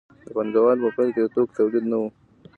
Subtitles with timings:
[0.25, 2.03] د پانګوالۍ په پیل کې د توکو تولید نه و.